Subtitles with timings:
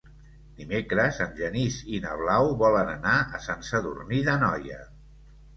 [0.61, 4.83] Dimecres en Genís i na Blau volen anar a Sant Sadurní d'Anoia.